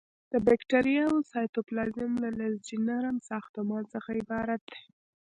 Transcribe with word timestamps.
د 0.31 0.33
باکتریاوو 0.47 1.27
سایتوپلازم 1.31 2.11
له 2.23 2.29
لزجي 2.39 2.77
نرم 2.87 3.17
ساختمان 3.29 3.83
څخه 3.93 4.09
عبارت 4.21 4.61
دی. 4.71 4.81